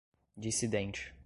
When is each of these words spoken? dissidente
dissidente 0.37 1.13